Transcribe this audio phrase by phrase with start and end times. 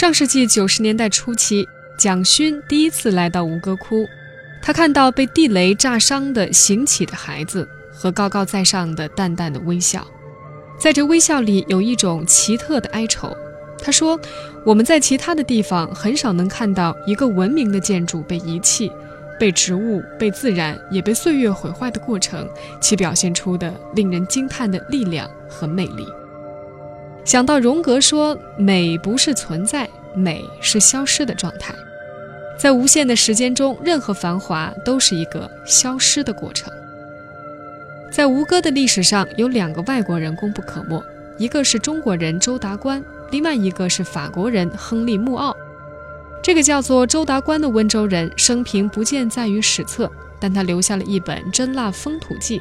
[0.00, 4.08] 上世纪九十年代初期，蒋勋第一次来到吴哥窟，
[4.62, 10.02] 他看到被地雷炸伤的行乞的孩子和高高在上的淡淡的微笑，
[10.78, 13.36] 在这微笑里有一种奇特的哀愁。
[13.78, 14.18] 他说
[14.64, 18.90] ：“我们在其他的地方很少能看到一个文明的建筑被遗弃、
[19.38, 22.48] 被植物、被自然也被岁月毁坏的过程，
[22.80, 26.06] 其表现出的令人惊叹的力量和魅力。”
[27.24, 31.74] 想到荣格说：“美不是存在，美是消失的状态。”
[32.58, 36.72] 在无限的时间中，任何繁华都是一个消失的过程。
[38.12, 41.02] 在吴哥的历史上，有两个外国人功不可没，
[41.38, 43.02] 一个是中国人周达观。
[43.30, 45.56] 另外一个是法国人亨利·穆奥，
[46.42, 52.58] 这个叫做周达观的温州人生平不见载于史册，但他留下了一本《真腊风土记》。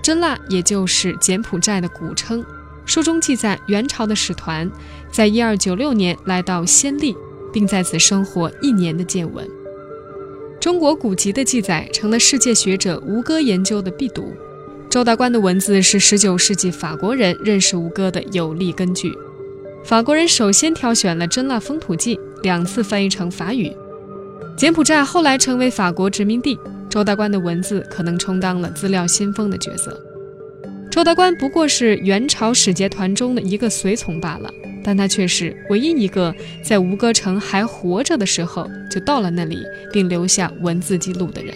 [0.00, 2.42] 真腊也就是柬埔寨的古称。
[2.90, 4.68] 书中记载，元朝的使团
[5.12, 7.14] 在一二九六年来到暹粒，
[7.52, 9.48] 并在此生活一年的见闻。
[10.60, 14.34] 中国古籍的记载成了世界学者吴哥研究的必读。
[14.90, 19.16] 周达观的文字是十九世纪法国人认识吴哥的有力根据。
[19.84, 23.72] 法国人首先挑选了《真腊风土记》，两次翻译成法语。
[24.56, 29.96] 柬埔寨后来成为法国殖民地，周达观的文字可能充当了资料先锋的角色。
[30.90, 34.52] 周达观不过是元朝使节团中的一个随从罢了，
[34.82, 41.54] 但他却是唯一一个在吴哥城还活着的时候就到了那里，并留下文字记录的人。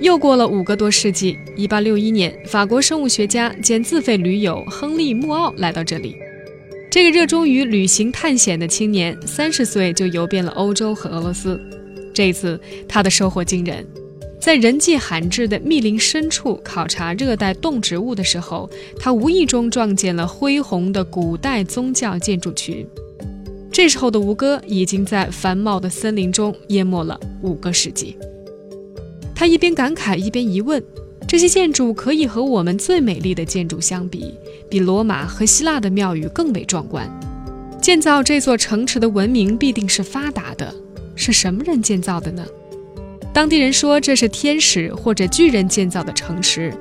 [0.00, 6.16] 又过了五个多世纪，一八六一年，法国生物学家兼自费驴友亨利·穆奥来到这里。
[6.90, 11.60] 这个热衷于旅行探险的青年，三十岁就游遍了欧洲和俄罗斯。
[12.12, 13.86] 这一次他的收获惊人，
[14.38, 22.86] 在人迹罕至的密林深处考察热带动植物的时候，他无意中撞见了恢宏的古代宗教建筑群。
[23.72, 28.16] 这时候的吴哥已经在繁茂的森林中淹没了五个世纪。
[29.34, 30.82] 他一边感慨，一边疑问。
[31.28, 34.32] 这些建筑可以和我们最美丽的建筑相比，
[34.70, 37.10] 比罗马和希腊的庙宇更为壮观。
[37.82, 40.72] 建造这座城池的文明必定是发达的，
[41.16, 42.46] 是什么人建造的呢？
[43.36, 46.72] 当地人说这是天使或者巨人建造的城池，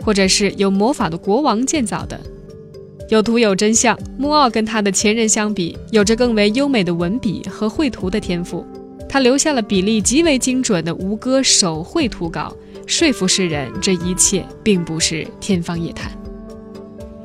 [0.00, 2.16] 或者是有魔法的国王建造的。
[3.08, 8.64] 有图有真相，穆奥跟他的前任相比，有着更为优美的文笔和绘图的天赋。
[9.08, 12.56] 他留下了比例极为精准的吴哥手绘图稿。
[12.86, 16.12] 说服世人，这一切并不是天方夜谭。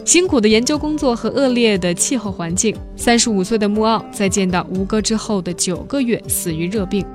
[0.03, 7.05] 辛苦的研究工作和恶劣的气候环境，三十五岁的穆奥在见到吴哥之后的九个月死于热病，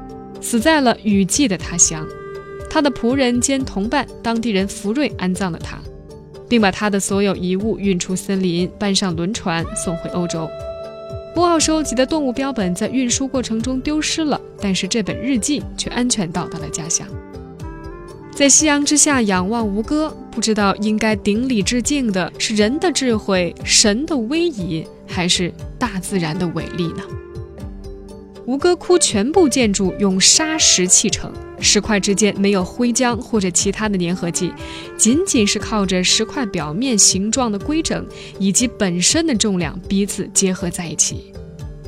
[0.45, 2.07] 死在了雨季的他乡。
[2.69, 5.79] 他的仆人兼同伴当地人福瑞安葬了他，
[6.49, 10.47] 并把他的所有遗物运出森林，搬上轮船送回欧洲。
[11.35, 17.07] 波奥收集的动物标本在运输过程中丢失了，但是这本日记却安全到达了家乡。
[18.33, 27.03] 在夕阳之下仰望吴哥，不知道应该顶礼致敬的是人的智慧、神的威仪，还是大自然的伟力呢？
[28.47, 34.53] 吴哥窟全部建筑用砂石砌成，石块之间没有灰浆或者其他的粘合剂，
[34.99, 38.07] 仅仅是靠着石块表面形状的规整
[38.39, 41.33] 以及本身的重量彼此结合在一起。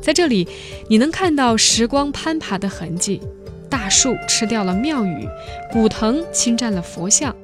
[0.00, 0.48] 在这里，
[0.88, 3.20] 你能看到时光攀爬的痕迹。
[3.68, 5.28] 大树吃掉了庙宇，
[5.72, 7.34] 古藤侵占了佛像，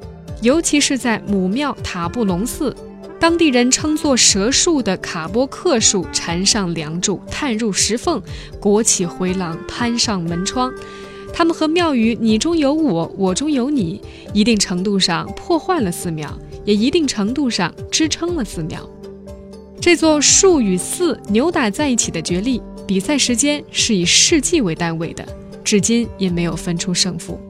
[0.41, 2.75] 尤其是在母庙塔布隆寺，
[3.23, 8.21] 当地人称作蛇树的卡波克树缠上梁柱，探入石缝，
[8.59, 10.75] 裹起回廊，攀上门窗。
[11.33, 14.03] 他们和庙宇你中有我，我中有你，
[14.35, 18.91] 一定程度上破坏了寺庙，也一定程度上支撑了寺庙。
[19.81, 25.25] 这座树与寺扭打在一起的角力，比赛时间是以世纪为单位的。
[25.63, 27.41] 至今也没有分出胜负。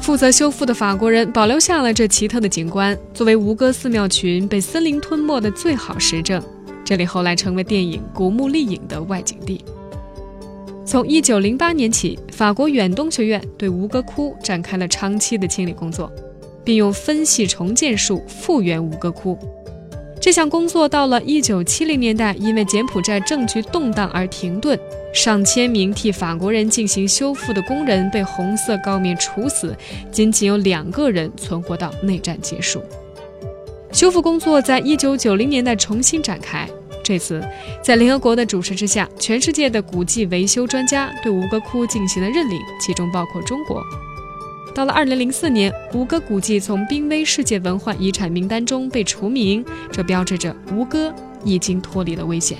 [0.00, 6.42] 负责修复的法国人保留下了这奇特的景观，作为吴哥寺庙群被森林吞没的最好实证。
[6.84, 9.64] 这里后来成为电影《古墓丽影》的外景地。
[10.84, 16.10] 从1908年起，法国远东学院对吴哥窟展开了长期的清理工作，
[16.62, 19.36] 并用分析重建术复原吴哥窟。
[20.20, 24.78] 这项工作到了一九七零年代，因为柬埔寨政局动荡而停顿。
[25.16, 29.74] 上千名替法国人进行修复的工人被红色高棉处死，
[30.12, 32.82] 仅仅有两个人存活到内战结束。
[33.90, 36.68] 修复工作在一九九零年代重新展开。
[37.02, 37.42] 这次，
[37.82, 43.82] 在联合国的主持之下，全世界的古迹维修专家对吴哥窟进行了认领，其中包括中国。
[44.74, 51.10] 到了二零零四年，吴哥古迹从濒危世界文化遗产名单中被除名，这标志着吴哥
[51.42, 52.58] 已经脱离了危险。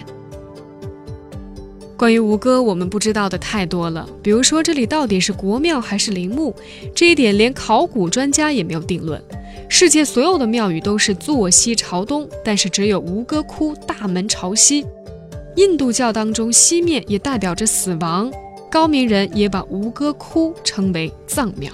[1.97, 4.07] 关于吴哥，我们不知道的太多了。
[4.23, 6.55] 比如说，这里到底是国庙还是陵墓？
[6.95, 9.23] 这一点连考古专家也没有定论。
[9.69, 14.85] 世界所有的庙宇都是坐西朝东，但是只有吴哥窟大门朝西。
[15.57, 18.31] 印度教当中，西面也代表着死亡。
[18.71, 21.73] 高明人也把吴哥窟称为藏庙。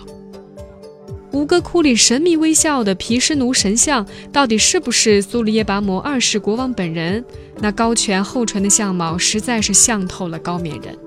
[1.32, 7.24] 吴哥窟里神秘微笑的毗湿奴神像，到底是不是苏里耶跋摩二世国王本人？
[7.62, 10.98] 那高颧厚唇的相貌，实在是像透了高棉人。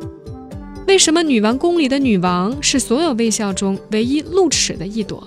[0.88, 5.22] 为什么女王宫里的女王是所有微笑中唯一露齿的一朵？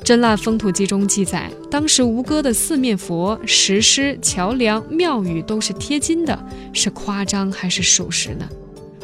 [0.04, 8.48] 《真腊风土记》中记载，当时吴哥的四面佛、石狮、桥梁、庙宇都是贴金的，是夸张还是属实呢？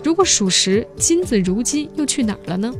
[0.04, 2.72] 如果属实，金子如今又去哪儿了呢？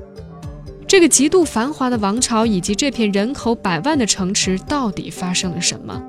[0.87, 6.01] 这个极度繁华的王朝以及这片人口百万的城池，到底发生了什么？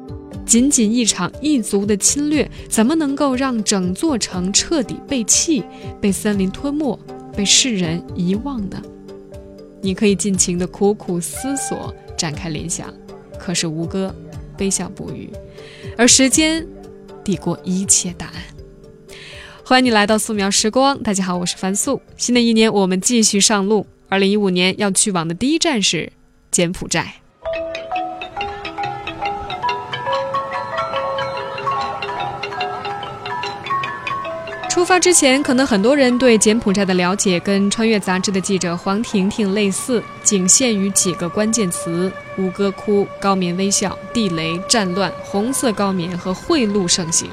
[0.48, 5.62] 仅仅一场异族的侵略，怎么能够让整座城彻底被弃、
[6.00, 6.98] 被森林吞没、
[7.36, 8.82] 被世人遗忘呢？
[9.82, 12.92] 你可以尽情的苦苦思索，展开联想，
[13.38, 14.16] 可是吴哥
[14.60, 15.30] 微笑不语，
[15.98, 16.66] 而时间
[17.26, 18.36] 抵过一切答案。
[19.66, 22.02] 欢迎你来到素描时光，大家好，我是樊素。
[22.16, 23.86] 新的一年，我们继续上路。
[24.08, 26.14] 二零一五年要去往的第一站是
[26.50, 27.16] 柬埔寨。
[34.78, 47.28] 出发之前，可能很多人对柬埔寨的了解跟《穿越》杂志的记者黄婷婷类似，仅限于几个关键词：吴哥窟、高棉微笑、地雷、战乱、红色高棉和贿赂盛行。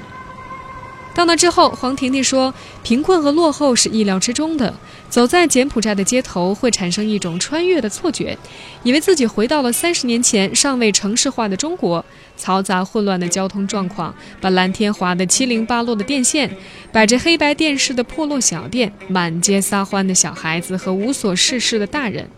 [1.14, 2.52] 到那之后，黄婷婷说
[2.82, 4.74] ：“贫困和落后是意料之中的。
[5.08, 8.36] 走在柬埔寨的街头，会产生一种穿越的错觉，
[8.82, 12.04] 以为自己回到了三十年前尚未城市化的中国。
[12.36, 16.50] 嘈杂混乱的交通状况，把蓝天划得七零八落的电线，
[16.90, 22.28] 摆着黑白电视的破落小店，满街撒欢的小孩子和无所事事的大人。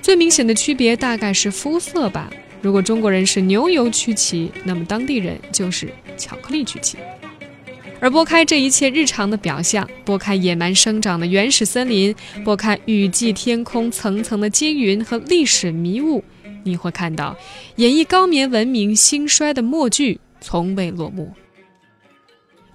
[0.00, 2.30] 最明显的区别大概是肤色吧。
[2.62, 6.96] 如果中国人是牛油曲奇，那么当地人就是巧克力曲奇。”
[8.00, 12.14] 而拨开这一切日常的表象，拨开野蛮生长的原始森林，
[12.44, 16.22] 拨开雨季天空层层的积云和历史迷雾，
[16.62, 17.36] 你会看到
[17.76, 21.32] 演绎高棉文明兴衰的默剧从未落幕。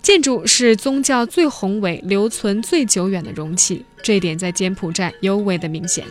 [0.02, 6.04] 建筑是宗教最宏伟、留存最久远的容器，这一点在柬埔寨尤为的明显。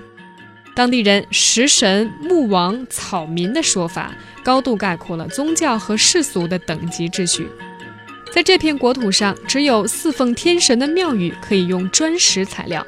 [0.75, 7.47] 当地人“食神、木王、草民”的说法，高度概括了宗教和世俗的等级秩序。
[8.33, 12.85] 在这片国土上，只有侍奉天神的庙宇可以用砖石材料，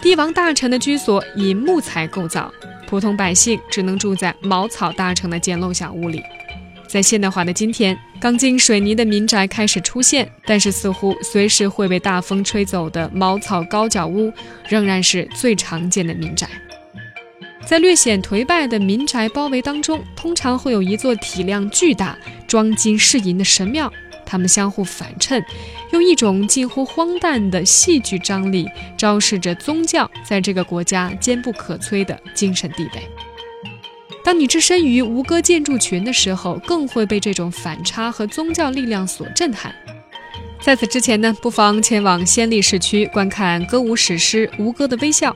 [0.00, 2.50] 帝王大臣的居所以木材构造，
[2.86, 6.22] 普通百姓只能住在茅草搭成的简陋小屋里。
[6.88, 14.32] 在现代化的今天，钢筋水泥的民宅开始出现，但是似乎随时会被大风吹走的茅草高脚屋，
[14.66, 16.48] 仍然是最常见的民宅。
[17.66, 22.16] 在略显颓败的民宅包围当中，通常会有一座体量巨大、
[22.46, 23.92] 装金饰银的神庙。
[24.26, 25.42] 他们相互反衬，
[25.92, 28.68] 用一种近乎荒诞的戏剧张力，
[28.98, 33.08] 昭示着宗教在这个国家坚不可摧的精神地位。
[34.24, 39.72] 当你置身于吴哥建筑群的时候，更会被这种反差和宗教力量所震撼。
[40.60, 45.30] 在此之前呢，不妨前往暹粒市区观看歌舞史诗《吴哥的微笑》。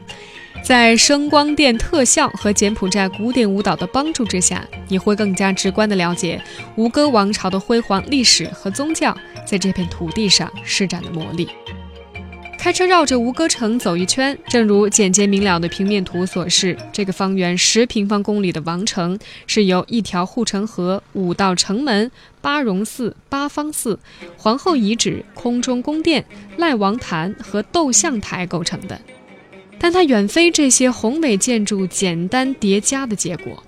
[0.62, 6.40] 在声光电特效和柬埔寨古典舞蹈的帮助之下，你会更加直观地了解
[6.76, 11.49] 吴哥王朝的辉煌历史和宗教在这片土地上施展的魔力。
[12.57, 22.11] 开车绕着吴哥城走一圈，正如简洁明了的平面图所示，这个方圆十平方公里的王城是由一条护城河、五道城门、
[22.43, 23.99] 八榕寺、八方寺、
[24.37, 26.25] 皇后遗址、空中宫殿、
[26.59, 29.00] 赖王坛和斗象台构成的。
[29.83, 33.65] 但它远非这些宏伟建筑简单叠加的结果，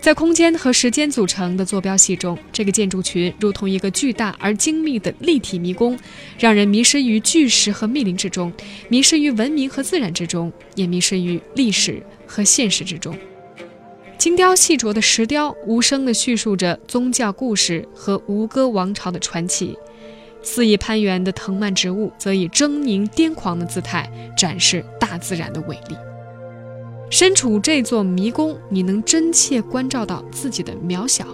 [0.00, 5.98] 在空间和时间组成的坐标系中，这个建筑群如同一个巨大而精密的立体迷宫，
[6.38, 8.52] 让人迷失于巨石和密林之中，
[8.88, 13.12] 迷失于文明和自然之中，也迷失于历史和现实之中。
[14.16, 19.76] 精雕细琢的石雕无声地叙述着宗教故事和吴哥王朝的传奇。
[20.42, 25.96] 肆意攀援的藤蔓植物，则以狰狞癫狂的姿态展示大自然的伟力。
[27.10, 31.26] 身处这座迷宫，你能真切关照到自己的渺小。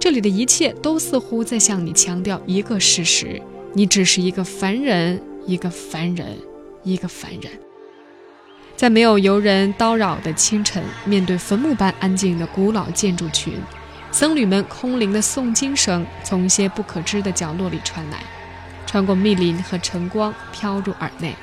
[0.00, 3.40] 这里的一切都似乎在向你强调一个事实：
[3.72, 6.38] 你只是一个凡人，一个凡人，
[6.82, 7.52] 一个凡人。
[8.74, 13.52] 在没有游人叨扰的清晨，面对坟墓般安静的古老建筑群。
[14.12, 18.22] 僧侣们空灵的诵经声从一些不可知的角落里传来，
[18.86, 21.34] 穿过密林和晨光，飘入耳内。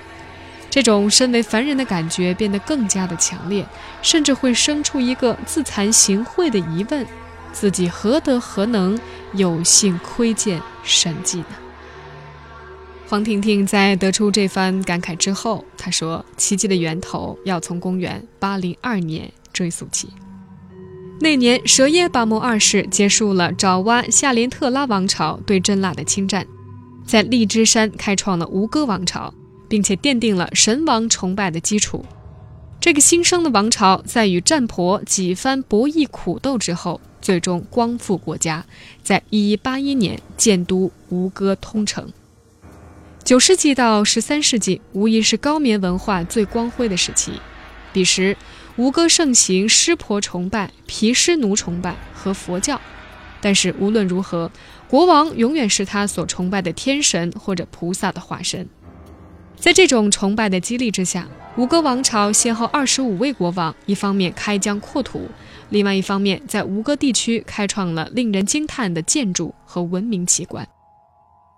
[0.69, 3.65] 这种身为凡人的感觉变得更加的强烈，
[4.03, 7.03] 甚至会生出一个自惭形秽的疑问：
[7.51, 8.97] 自己何德何能，
[9.33, 11.47] 有幸窥见神迹呢？
[13.07, 20.09] 黄婷婷在得出这番感慨之后，她说：“奇迹的源头要从公元802年追溯起。
[21.21, 26.47] 那年，舍耶巴摩二世结束了爪哇夏连特拉王朝对真腊的侵占，
[27.05, 29.33] 在荔枝山开创了吴哥王朝，
[29.67, 32.05] 并且奠定了神王崇拜的基础。
[32.79, 38.65] 这个新生的王朝在与战婆几番博弈苦斗之后，最终光复国家，
[39.03, 42.13] 在1181年建都吴哥通城。”
[43.25, 47.33] 九世纪到十三世纪，无疑是高棉文化最光辉的时期。
[47.91, 48.37] 彼时，
[48.79, 52.79] 吴哥盛行湿婆崇拜、毗湿奴崇拜和佛教。
[53.41, 54.49] 但是无论如何，
[54.87, 58.65] 国王永远是他所崇拜的天神或者菩萨的化身。
[59.57, 65.27] 在这种崇拜的激励之下，吴哥王朝先后二十五位国王，一方面开疆扩土，
[65.67, 70.65] 另外一方面在吴哥地区开创了令人惊叹的建筑和文明奇观。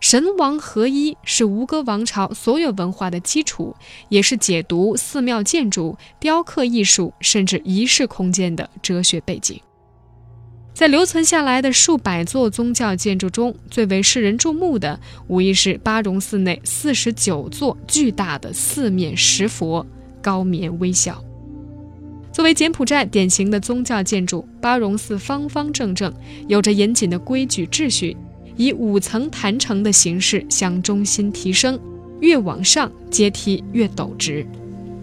[0.02, 3.76] 神王合一是吴哥王朝所有文化的基础，
[4.10, 9.62] 也是解读寺庙建筑、雕刻艺术甚至仪式空间的哲学背景。
[10.74, 19.86] 在留存下来的数百座宗教建筑中，最为世人注目的，无疑是巴戎寺内四十九座巨大的四面石佛，
[20.20, 21.24] 高眠微笑。
[22.32, 26.12] 作为柬埔寨典型的宗教建筑，巴戎寺方方正正，
[26.48, 28.18] 有着严谨的规矩秩序。
[28.62, 31.80] 以五层坛城的形式向中心提升，
[32.20, 34.46] 越往上阶梯越陡直。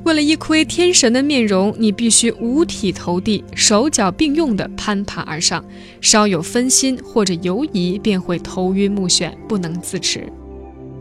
[0.05, 5.63] 为了一窥天神的面容，你必须五体投地、手脚并用地攀爬而上，
[6.01, 10.33] 稍有分心或者犹疑，便会头晕目眩，不能自持。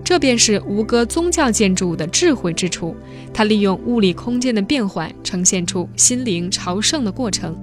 [0.03, 2.95] 这便是吴哥宗教建筑的智慧之处，
[3.31, 7.55] 它利用物理空间的变换，呈现出心灵朝圣的过程，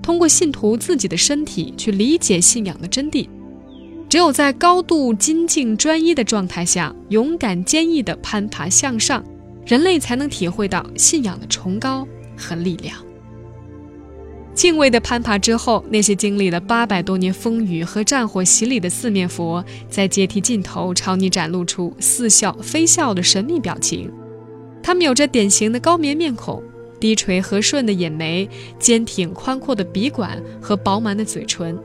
[0.00, 3.28] 通过信徒自己的身体去理解信仰的真谛。
[4.08, 9.22] 只有在高度精进专一的状态下，勇敢坚毅地攀爬向上，
[9.66, 12.96] 人类才能体会到信仰的崇高和力量。
[14.54, 24.10] 敬畏的攀爬之后，那些经历了八百多年风雨和战火洗礼的四面佛，在阶梯尽头朝你展露出似笑非笑的神秘表情。
[24.82, 26.62] 他们有着典型的高棉面孔、
[26.98, 28.48] 低垂和顺的眼眉、
[28.80, 31.78] 坚挺宽阔的鼻管和饱满的嘴唇。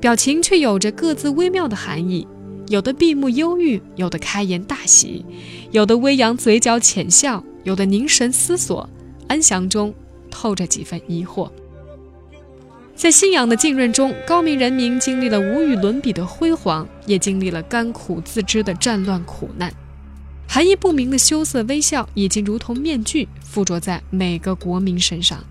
[0.00, 2.26] 表情却有着各自微妙的含义，
[2.68, 5.24] 有的闭目忧郁，有的开颜大喜，
[5.70, 8.88] 有的微扬嘴角浅笑，有的凝神思索，
[9.26, 9.94] 安详中
[10.30, 11.50] 透着几分疑惑。
[12.94, 19.72] 在信仰的浸润中，高明人民经历了无与伦比的辉煌，也经历了甘苦自知的战乱苦难。
[20.48, 25.44] 含义不明的羞涩微笑，已经如同面具附着在每个国民身上。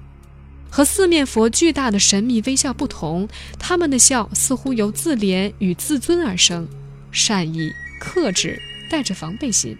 [0.69, 6.67] 和四面佛巨大的神秘微笑不同，他们的笑似乎由自怜与自尊而生，
[7.11, 9.77] 善意、克制，带着防备心。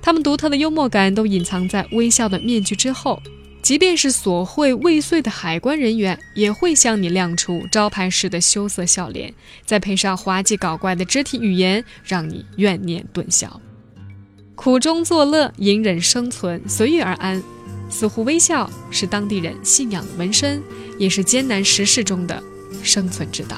[0.00, 3.20] 他们独特的幽默感都隐藏在微笑的面具之后，
[3.60, 9.34] 即便是索贿未遂的海关人员，也会向你亮出招牌式的羞涩笑脸，
[9.64, 13.60] 再配上滑稽搞怪的肢体语言，让你怨念顿消。
[14.54, 17.42] 苦中作乐，隐忍生存，随遇而安。
[17.98, 20.62] 似乎微笑是当地人信仰的纹身，
[20.98, 22.42] 也是艰难时事中的
[22.82, 23.56] 生存之道。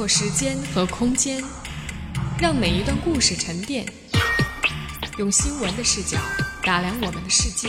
[0.00, 1.44] 错时间和空间，
[2.38, 3.84] 让每一段故事沉淀。
[5.18, 6.16] 用新闻的视角
[6.64, 7.68] 打量我们的世界，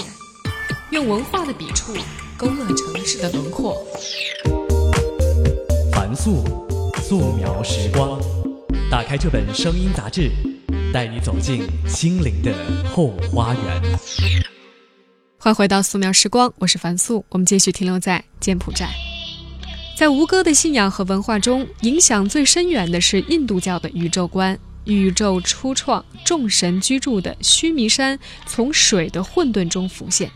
[0.92, 1.94] 用文化的笔触
[2.38, 3.86] 勾勒城市的轮廓。
[5.92, 6.42] 凡素，
[7.04, 8.18] 素描时光。
[8.90, 10.32] 打开这本声音杂志，
[10.94, 12.56] 带你走进心灵的
[12.96, 13.82] 后花园。
[15.38, 17.26] 欢迎回到素描时光，我是樊素。
[17.28, 18.90] 我们继续停留在柬埔寨。
[19.96, 24.58] 在吴哥的信仰和文化中，影响最深远的是印度教的宇宙观。
[24.86, 30.32] 宇宙初创、众神居住的须弥山从水的混沌中浮现，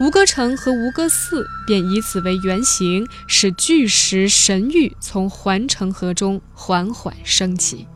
[0.00, 7.86] 吴哥城和吴哥寺便以此为原型，使巨石神域从环城河中缓缓升起。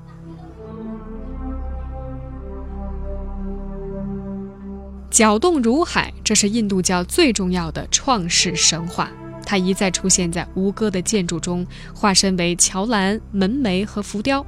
[5.11, 9.11] 搅动如海，这是印度教最重要的创世神话。
[9.51, 14.47] 它一再出现在吴哥的建筑中，化身为桥栏、门楣和浮雕。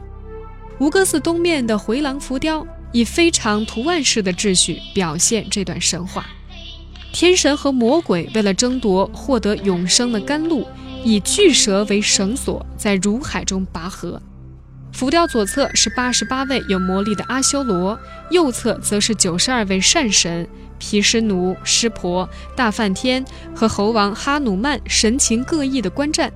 [0.78, 6.24] 吴哥寺东面的回廊浮雕以非常图案式的秩序表现这段神话。
[7.12, 10.64] 天神和魔鬼为了争夺获得永生的甘露，
[11.02, 14.22] 以巨蛇为绳索，在如海中拔河。
[14.92, 17.98] 浮雕左侧是八十八位有魔力的阿修罗，
[18.30, 20.48] 右侧则是九十二位善神。
[20.82, 26.32] 毗湿奴、湿婆、大梵天和猴王哈努曼神情各异的观战，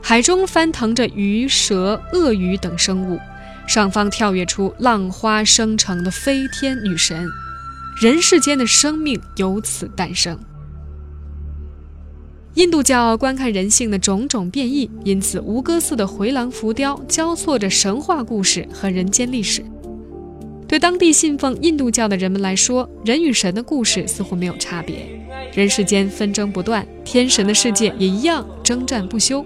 [0.00, 3.18] 海中翻腾着鱼、蛇、鳄鱼等生物，
[3.66, 7.28] 上方跳跃出浪花生成的飞天女神，
[8.00, 10.38] 人世间的生命由此诞生。
[12.54, 19.64] 印度教观看人性的种种变异，因此吴哥寺的回廊浮雕交错着神话故事和人间历史。
[20.72, 25.06] 对当地信奉印度教的人们来说，人与神的故事似乎没有差别。
[25.52, 29.44] 人世间纷争不断，天神的世界也一样征战不休。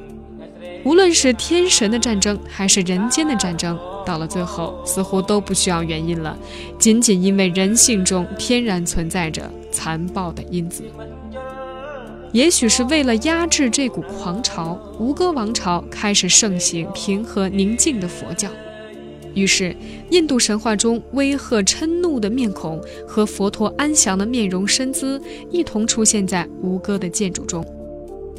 [0.84, 6.38] 无论是天神的战争，还是人间的战争，到了最后似乎都不需要原因了，
[6.78, 10.84] 仅仅因为人性中天然存在着残暴的因子。
[12.30, 18.48] 也许是为了压制这股狂潮，吴哥王朝开始盛行平和宁静的佛教。
[19.36, 19.76] 于是，
[20.10, 25.20] 印度神话中威吓嗔怒的面孔和佛陀安详的面容身姿
[25.50, 27.62] 一同出现在吴哥的建筑中。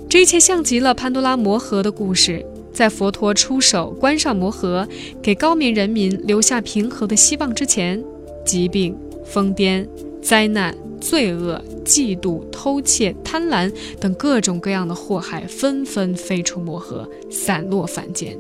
[0.10, 4.88] 这一切像极了潘多拉魔盒的故事，在佛陀出手关上魔盒，
[5.22, 8.04] 给高棉人民留下平和的希望之前，
[8.44, 9.88] 疾病、疯癫、
[10.20, 18.36] 灾难、罪恶、嫉妒、偷窃、贪婪等各种各样的祸害纷纷飞出魔盒，散落凡间。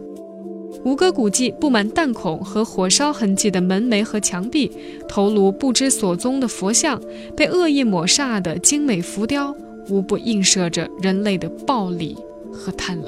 [0.87, 4.71] 吴哥古迹布满弹孔和火烧痕迹的门楣和墙壁，
[5.05, 6.97] 头颅不知所踪的佛像，
[7.35, 9.53] 被恶意抹煞的精美浮雕，
[9.89, 12.15] 无不映射着人类的暴力
[12.53, 13.07] 和贪婪。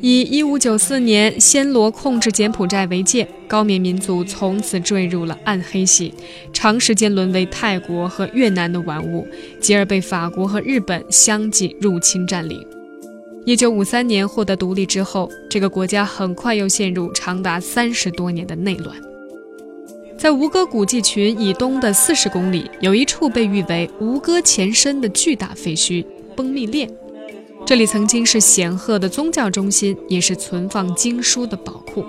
[0.00, 6.14] 以一五九四年暹罗控制柬埔寨为界，高棉民族从此坠入了暗黑系，
[6.52, 9.26] 长时间沦为泰国和越南的玩物，
[9.60, 12.64] 继而被法国和日本相继入侵占领。
[13.44, 18.96] 一九五三年获得独立之后，这个国家很快又陷入长达三十多年的内乱。
[20.16, 26.04] 在吴哥古迹群以东的四十公里，有一处被誉为吴哥前身的巨大废墟——
[26.36, 26.88] 崩密列。
[27.68, 32.02] 这里曾经是显赫的宗教中心，也是存放经书的宝库。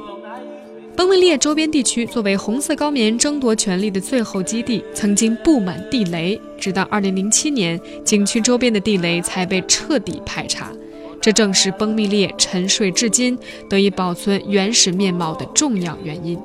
[0.95, 10.72] 崩密列周边地区作为红色高棉争夺权力的最后基地，曾经布满地雷，直到2007年，景区周边的地雷才被彻底排查。
[11.19, 13.38] 这正是崩密列沉睡至今、
[13.69, 16.39] 得以保存原始面貌的重要原因。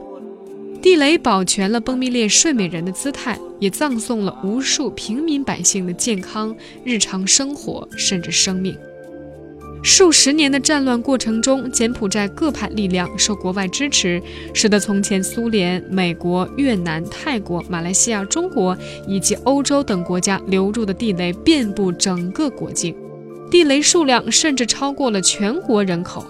[0.83, 8.77] 地雷保全了崩密列睡美人的姿态，也葬送了无数平民百姓的健康、日常生活，甚至生命。
[9.87, 14.21] 数十年的战乱过程中，柬埔寨各派力量受国外支持，
[14.55, 18.75] 使得从前苏联、美国、越南、泰国、马来西亚、中国
[19.07, 22.97] 以及欧洲等国家流入的地雷遍布整个国境，
[23.51, 26.27] 地雷数量甚至超过了全国人口。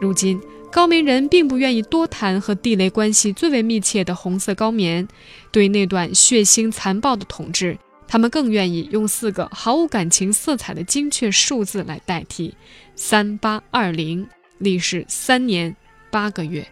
[0.00, 0.40] 如今，
[0.72, 5.06] 高棉人并不愿意多谈和地雷关系最为密切的红色高棉，
[5.52, 7.78] 对那段血腥残暴的统治。
[8.10, 12.52] 他们更愿意用四个毫无感情色彩的精确数字来代替：
[12.96, 14.26] 三八二零，
[14.58, 15.76] 历时三年
[16.10, 16.66] 八个月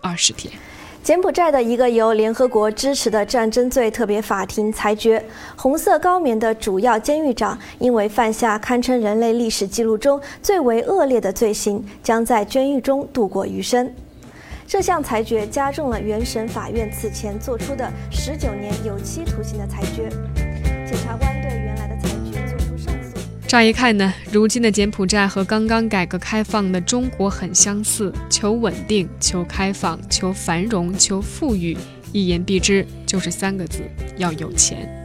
[0.00, 0.50] 二十天。
[1.02, 5.22] 柬埔寨的一个由联合国支持的战争罪特别法庭裁决，
[5.54, 13.92] 红色高棉的主要监狱长因为犯下堪称人类历史记录中最为恶劣的罪行，将在监狱中度过余生。
[14.66, 20.08] 这项裁决加重了原审法院此前作出的十九年有期徒刑的裁决。
[20.90, 23.16] 检察官对原来的裁决作出上诉。
[23.46, 31.76] 乍一看呢，如今的柬埔寨和刚刚改革开放的中国很相似，求稳定、求开放、求繁荣、求富裕，
[32.10, 34.99] 一言蔽之就是三个字：要有钱。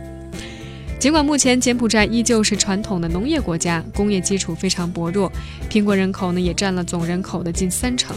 [0.97, 5.31] 尽管目前柬埔寨依旧是传统的农业国家，工业基础非常薄弱，
[5.69, 8.15] 贫困人口呢也占了总人口的近三成，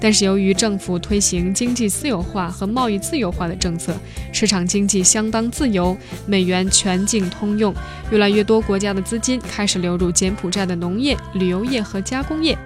[0.00, 3.96] 但是由于政府推行经济私有化和贸易自由化的政策，
[4.32, 7.74] 市场经济相当自由，美元全境通用，
[8.12, 12.56] 越来越多国家的资金开始流入柬埔寨的农业、旅游业和加工业。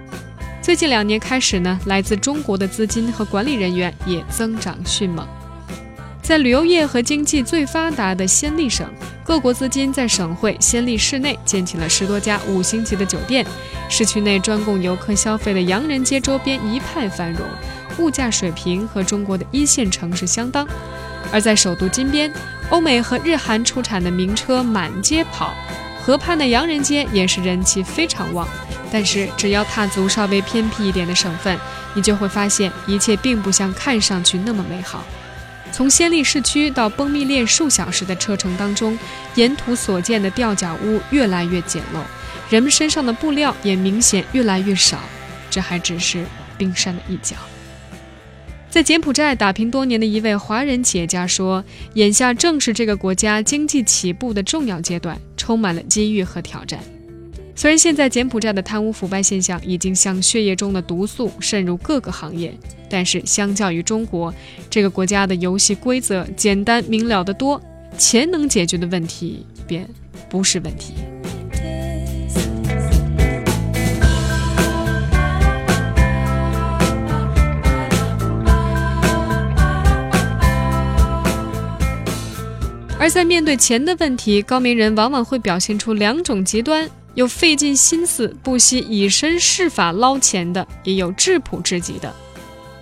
[0.61, 5.27] 最近两年开始呢，来自中国的资金和管理人员也增长迅猛。
[6.23, 8.89] 在旅游业和经济最发达的暹粒省，
[9.25, 13.45] 各国资金在省会暹粒市内建起了十多家五星级的酒店，
[13.89, 17.45] 市区内专供游客消费的洋人街周边一派繁荣，
[17.97, 20.65] 物价水平和中国的一线城市相当。
[21.29, 22.31] 而在首都金边，
[22.69, 25.53] 欧美和日韩出产的名车满街跑，
[26.05, 28.47] 河畔的洋人街也是人气非常旺。
[28.89, 31.59] 但是，只要踏足稍微偏僻一点的省份，
[31.93, 35.03] 你就会发现一切并不像看上去那么美好。
[35.73, 38.97] 从暹粒市区到崩密链数小时的车程当中，
[39.33, 41.99] 沿途所见的吊脚屋越来越简陋，
[42.49, 44.99] 人们身上的布料也明显越来越少。
[45.49, 46.25] 这还只是
[46.59, 47.35] 冰山的一角。
[48.69, 56.79] 在柬埔寨打拼多年的一位华人企业家说：“眼下正是这个国家经济起步的重要阶段，充满了机遇和挑战。”
[57.55, 62.53] 虽然现在柬埔寨的贪污腐败现象已经像血液中的毒素渗入各个行业，
[62.89, 64.33] 但是相较于中国，
[64.69, 67.61] 这个国家的游戏规则简单明了得多，
[67.97, 69.87] 钱能解决的问题便
[70.29, 70.93] 不是问题。
[82.99, 86.89] 而在面对钱的问题，高明人往往会表现出两种极端。
[87.13, 92.13] 有费尽心思、不惜以身试法捞钱的，也有质朴至极的。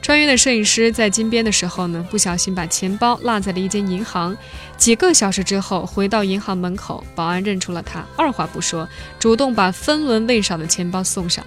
[0.02, 4.36] 穿越的摄影师在金边的时候呢，不小心把钱包落在了一间银行。
[4.76, 8.89] 几个小时之后，回到银行门口，保安认出了他，二话不说，
[9.20, 11.46] 主动把分文未少的钱包送上。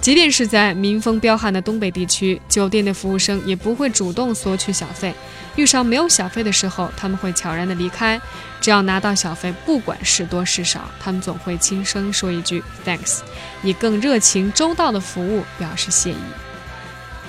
[0.00, 5.14] 即便是在民风彪悍的东北地区，酒店的服务生也不会主动索取小费。
[5.56, 8.18] 遇上没有小费的时候，他们会悄然的离开。
[8.62, 13.20] 只要拿到小费，不管是多是少，他们总会轻声说一句 “thanks”，
[13.62, 16.16] 以更热情周到的服务表示谢意。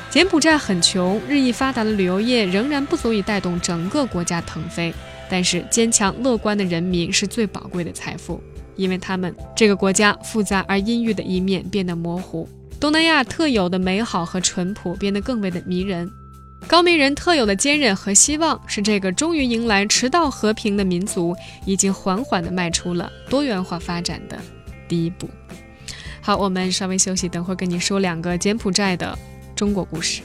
[0.10, 4.94] 柬埔寨很穷，日益发达的旅游业仍然不足以带动整个国家腾飞。
[5.30, 8.42] 但是，坚强乐观的人民是最宝贵的财富，
[8.78, 12.48] 因为他们这个国家复杂而阴郁的一面变得模糊。
[12.82, 16.12] 东南亚特有的美好和淳朴变得更为的迷人，
[16.66, 24.36] 高明人特有的坚韧和希望，是这个终于迎来迟到和平的民族，已经缓缓地迈出了多元化发展的
[24.88, 25.30] 第一步。
[26.22, 29.16] 好，我们稍微休息，等会儿跟你说两个柬埔寨的
[29.56, 30.24] 中国故事。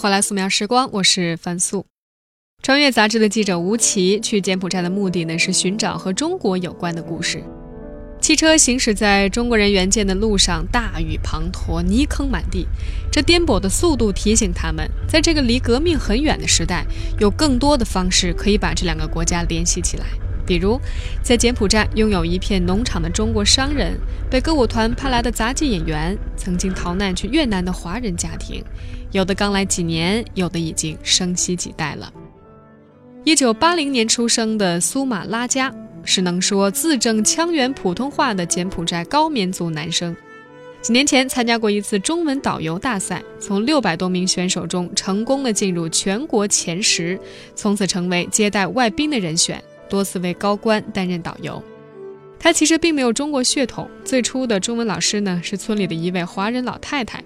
[0.00, 1.84] 回来素描时光，我是樊素。
[2.62, 7.44] 穿越杂志的记者吴奇去柬埔寨的目的呢，是寻找和中国有关的故事。
[8.18, 12.66] 汽车行驶在中国人援建的路上，大雨滂沱，泥坑满地。
[13.12, 16.86] 这颠簸的速度提醒他们，在这个离革命很远的时代，
[17.18, 20.06] 有更多的方式可以把这两个国家联系起来。
[20.50, 20.80] 比如，
[21.22, 23.96] 在柬埔寨拥有一片农场的中国商人，
[24.28, 28.60] 被歌舞团派来的杂技演员，曾经逃难去越南的华人家庭，
[29.12, 32.12] 有的刚来几年，有的已经生息几代了。
[33.22, 35.72] 一九八零年出生的苏马拉加
[36.04, 40.16] 是能说字正腔圆普通话的柬埔寨高棉族男生。
[40.82, 47.16] 几年前参加过一次中文导游大赛，从六百多名选手中成功的进入全国前十，
[47.54, 51.62] 从此成为接待外宾的人选，多次为高官担任导游。
[52.38, 57.22] 他其实并没有中国血统，最初的中文老师呢是村里的一位华人老太太。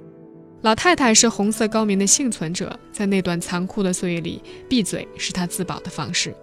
[0.62, 6.35] 老太太是红色高棉的幸存者，在那段残酷的岁月里，闭嘴是她自保的方式。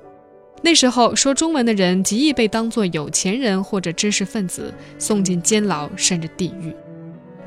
[0.61, 6.71] 那时候说中文的人极易被当作有钱人或者知识分子，送进监牢甚至地狱。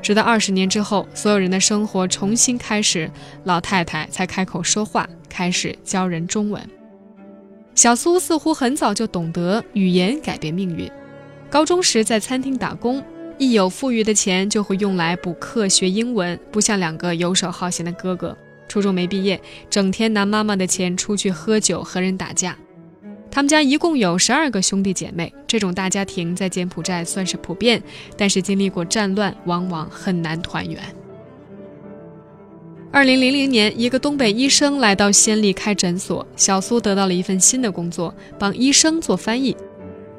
[0.01, 3.09] 直到二十年之后，所有人的生活重新开始，
[3.45, 6.61] 老太太才开口说话，开始教人中文。
[7.75, 10.89] 小苏似乎很早就懂得语言改变命运。
[11.49, 13.03] 高中时在餐厅打工。
[13.37, 18.35] 一有富裕的钱，就会用来补课学英文，不像两个游手好闲的哥哥。
[18.69, 22.57] 初中没毕业，整天拿妈妈的钱出去喝酒和人打架。
[23.29, 27.83] 他们家一共有十二个兄弟姐妹，这种大家庭在柬埔寨算是普遍，
[28.17, 30.81] 但是经历过战乱，往往很难团圆。
[32.95, 39.53] 二零零零年，一个东北医生来到暹粒开诊所，小苏得到了一份新的工作，帮医生做翻译。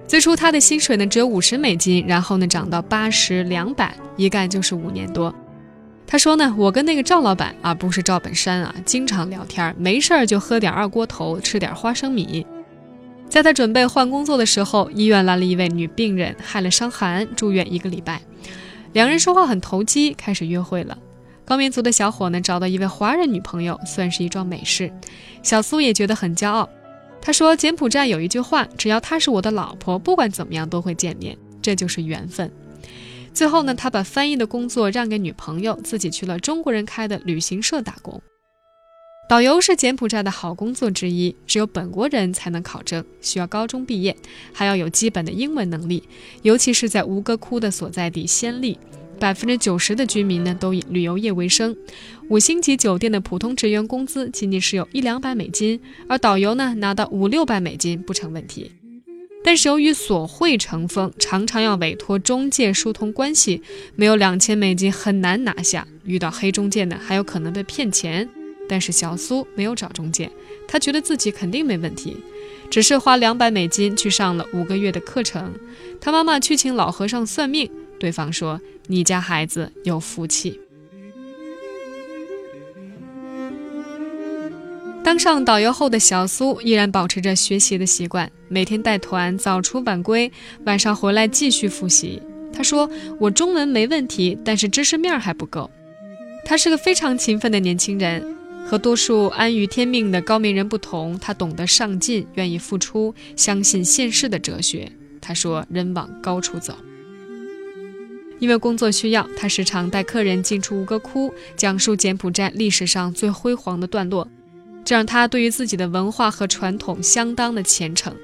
[0.07, 5.35] 最初他的薪水呢只有五十美金，然后呢涨到八十、两百，一干就是五年多。
[6.07, 12.47] 他说呢，我跟那个赵老板啊，不是赵本山啊，经常聊天，没事儿就喝点二锅头，吃点花生米。
[13.27, 18.21] 在他准备换工作的时候，医院来了一位女病人，害了伤寒，住院一个礼拜。
[18.93, 20.99] 两人说话很投机，开始约会了。
[21.47, 24.93] 高民族的小伙呢找到一位华人女朋友，算是一桩美事。
[25.45, 26.69] 小苏也觉得很骄傲。
[27.23, 32.51] 他说：“柬埔寨有一句话，只要她是我的老婆，不管怎么样都会见面，这就是缘分。”
[33.33, 38.21] 最后呢，他把翻译的工作让给女朋友，自己去了中国人开的旅行社打工。
[39.29, 44.17] 导游是柬埔寨的好工作之一，只有本国人才能考证，需要高中毕业，
[44.53, 46.03] 还要有基本的英文能力，
[46.43, 48.79] 尤其是在吴哥窟的所在地暹粒。
[49.18, 51.76] 百分之九十的居民呢都以旅游业为生，
[52.29, 58.72] 五星级酒店的普通职员工资仅仅是有一两百美金，而导游呢拿到五六百美金不成问题。
[59.42, 63.62] 但是由于索贿成风，常常要委托中介疏通关系，
[63.94, 65.87] 没有两千美金很难拿下。
[66.05, 68.29] 遇到黑中介呢，还有可能被骗钱。
[68.68, 70.29] 但是小苏没有找中介，
[70.66, 72.16] 他觉得自己肯定没问题，
[72.68, 75.55] 只是花两百美金去上了五个月的课程。
[76.00, 77.70] 他妈妈去请老和尚算命。
[77.99, 80.61] 对方说：“你家孩子有福气。”
[85.03, 90.33] 当上导游后的小苏依然保持着学习的习惯，每天带团早出晚归，
[90.65, 92.21] 晚上回来继续复习。
[92.53, 95.71] 他说：“我中文没问题，但是知识面还不够。”
[96.45, 104.91] 他是个非常勤奋的年轻人，和多数安于天命的高明人不同，他懂得上进，愿意付出，相信现世的哲学。
[105.21, 106.77] 他说：“人往高处走。”
[108.38, 114.29] 因为工作需要，他时常带客人进出吴哥窟，讲述柬埔寨历史上最辉煌的段落，
[114.85, 118.14] 这让他对于自己的文化和传统相当的虔诚。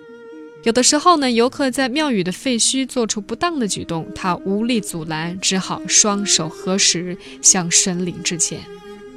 [0.65, 8.61] 有的时候呢，游客在庙宇的废墟做出不当的举动，他无力阻拦，只好双手合十向神灵致歉。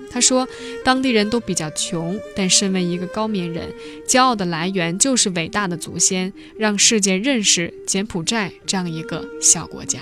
[0.09, 0.47] 他说，
[0.83, 3.71] 当地人都比较穷，但身为一个高棉人，
[4.07, 9.99] 骄傲的来源就是伟大的祖先，让世界认识柬埔寨这样一个小国家。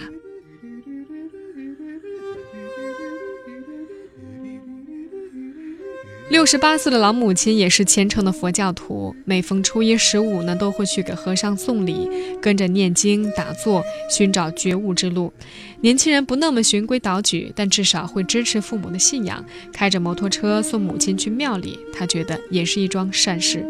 [6.34, 12.10] 六十八岁的老母亲也是虔诚的佛教徒，每逢初一十五呢，都会去给和尚送礼，
[12.42, 15.32] 跟着念经打坐，寻找觉悟之路。
[15.82, 23.64] 年轻人不那么循规蹈矩，但至少会支持父母的信仰，开着摩托车送母亲去庙里，他觉得也是一桩善事。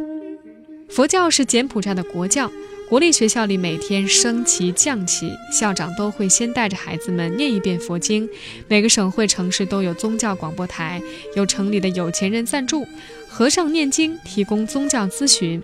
[0.87, 2.49] 佛教是柬埔寨的国教。
[2.89, 8.29] 国立学校里每天升旗降旗，校长都会先带着孩子们念一遍佛经。
[8.67, 11.01] 每个省会城市都有宗教广播台，
[11.35, 12.85] 有城里的有钱人赞助，
[13.27, 15.61] 和尚念经提供宗教咨询，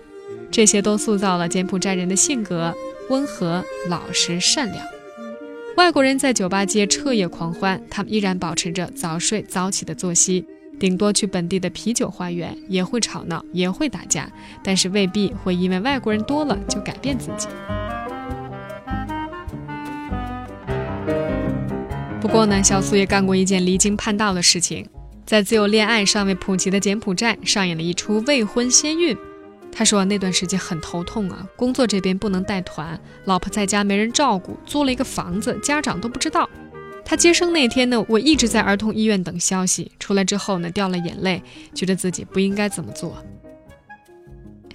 [0.50, 2.74] 这些都塑造了柬埔寨人的性格：
[3.10, 4.84] 温和、老实、善良。
[5.76, 10.44] 外国人在酒吧街彻夜狂欢，他们依然保持着早睡早起的作息。
[10.80, 14.28] 顶多去本地的啤酒花园，也会吵闹，也会打架，
[14.64, 17.46] 但是未必会因为外国人多了就改变自己。
[22.18, 24.86] 不过呢，小苏也干过一件离经叛道的事情，
[25.26, 29.14] 在自由恋爱尚未普及的柬埔寨上演了一出未婚先孕。
[29.72, 36.48] 他说那段时间很头痛啊，工作这边不能带团，老婆在家没人照顾，租了一个房子，家长都不知道。
[37.10, 41.42] 他接生那天呢，我一直在儿童医院等消息，出来之后呢，掉了眼泪，
[41.74, 43.20] 觉得自己不应该这么做。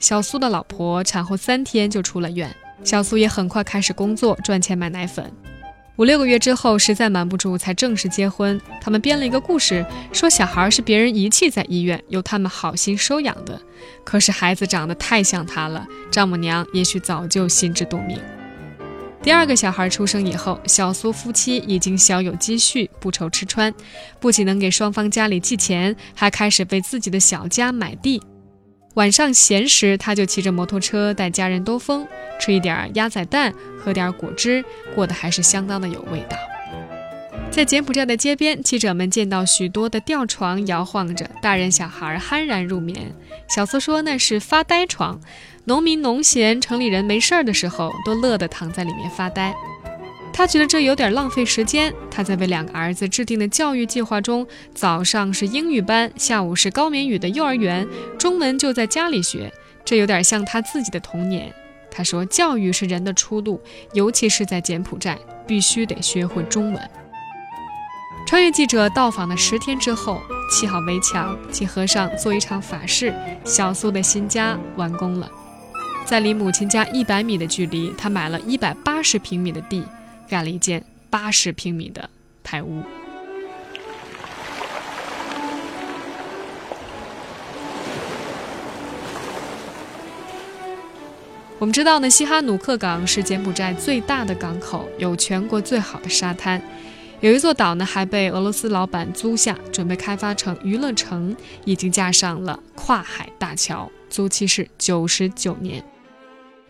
[0.02, 5.32] 小苏的老婆产后三天就出了院，小苏也很快开始工作，赚钱买奶粉。
[5.96, 8.60] 五六个月之后，实在瞒不住，才正式结婚。
[8.82, 13.58] 他们编了一个故事，说小孩是别人遗弃在医院，由他们好心收养的。
[14.04, 18.20] 可是孩子长得太像他了，丈母娘也许早就心知肚明。
[19.26, 23.74] 第二个小孩出生以后，小苏夫妻已经小有积蓄，不愁吃穿，
[24.20, 28.22] 不仅能给双方家里寄钱，还开始为自己的小家买地。
[28.94, 32.08] 晚上闲时，他就骑着摩托车带家人兜风，
[32.40, 36.38] 吃一点鸭仔蛋，喝点果汁，过得还是相当的有味道。
[37.50, 43.12] 在柬埔寨的街边，记者们见到许多的吊床摇晃着，大人小孩酣然入眠。
[43.50, 45.20] 小苏说那是发呆床，
[45.68, 49.52] 农民农闲、城里人没事儿的时候，都乐得躺在里面发呆。
[50.32, 51.92] 他觉得这有点浪费时间。
[52.12, 57.88] 他在为两个儿子制定的教育计划中，早上是英语班，下午是高棉语的幼儿园，
[58.20, 59.52] 中文就在家里学。
[59.84, 61.52] 这有点像他自己的童年。
[61.90, 63.60] 他说：“教育是人的出路，
[63.94, 66.90] 尤其是在柬埔寨，必须得学会中文。”
[68.28, 75.32] 穿越记者到访的十天之后，砌好围墙，请和尚做一场法事，小苏的新家完工了。
[76.06, 79.84] 在离母亲家一百米的距离，他买了一百八十平米的地。
[80.28, 82.10] 盖了一间八十平米的
[82.44, 82.82] 排屋。
[91.60, 96.60] 我们知道呢，西哈努克港是柬埔寨最大的港口，有全国最好的沙滩。
[97.22, 101.36] 有一座岛呢，还被俄罗斯老板租下，准备开发成娱乐城，
[101.66, 105.84] 已经架上了跨海大桥，租期是九十九年。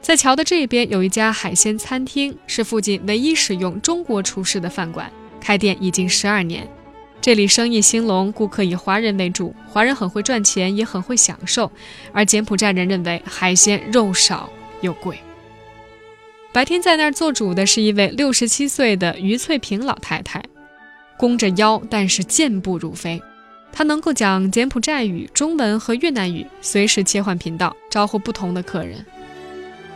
[0.06, 6.70] 在桥的这边有一家海鲜餐厅，是附近唯一使用中国厨师的饭馆，开店已经十二年。
[7.20, 11.72] 这里生意兴隆，顾客以华人为主，华人很会赚钱，也很会享受。
[12.14, 14.48] 而柬埔寨人认为海鲜肉少
[14.82, 15.18] 又贵。
[16.54, 20.44] 白天在那儿做主的是一位六十七岁的余翠萍老太太，
[21.18, 23.20] 弓着腰，但是健步如飞。
[23.72, 29.04] 她能够讲柬埔寨语、中文和越南语，随时切换频道，招呼不同的客人。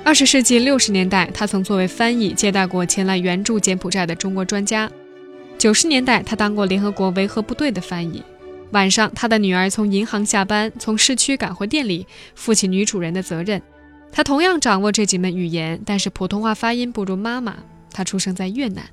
[0.10, 4.90] 二十世纪六十年代，他曾作为翻译接待过前来援助柬埔寨的中国专家。
[5.56, 8.24] 九十年代，他当过联合国维和部队的翻译。
[8.72, 13.62] 晚上，他的女儿从银行下班，从市区赶回店里，负起女主人的责任。
[14.12, 17.58] 他同样掌握这几门语言，但是普通话发音不如妈妈。
[17.94, 18.84] 他出生在越南。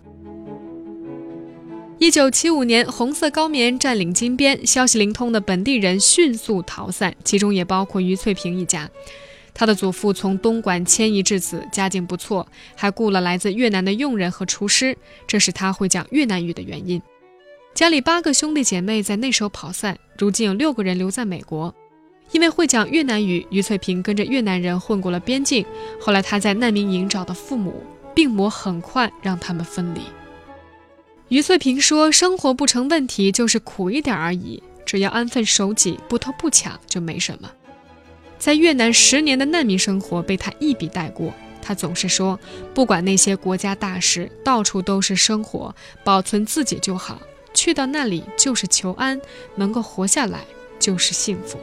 [1.97, 8.91] 一九七五年，红色高棉占领金边，消息灵通的本地人迅速逃散，其中也包括于翠萍一家。
[9.59, 14.95] 他的祖父从东莞迁移至此，家境不错，还雇了来自越南的佣人和厨师，
[15.27, 17.01] 这是他会讲越南语的原因。
[17.73, 21.75] 家里八个兄弟姐妹在那时候跑散，如今有六个人留在美国。
[22.33, 25.65] 因为会讲越南语，于翠萍跟着越南人混过了边境。
[25.99, 27.83] 后来他在难民营找的父母，
[28.15, 30.01] 病魔很快让他们分离。
[31.29, 37.51] 于翠萍说：“生活不成问题，就是苦一点而已，只要安分守己，不偷不抢，就没什么。”
[38.47, 41.35] 在越南十年的难民生活被他一笔带过。
[41.61, 42.39] 他总是说，
[42.73, 45.75] 不管那些国家大事，到处都是生活，
[46.05, 47.21] 保存自己就好。
[47.53, 49.21] 去到那里就是求安，
[49.57, 50.45] 能够活下来
[50.79, 51.59] 就是幸福。